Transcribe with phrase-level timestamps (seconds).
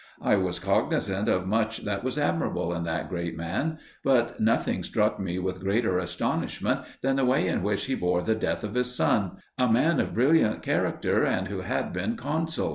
[0.23, 5.19] I was cognisant of much that was admirable in that great man, but nothing struck
[5.19, 8.95] me with greater astonishment than the way in which he bore the death of his
[8.95, 12.69] son a man of brilliant character and who had been consul.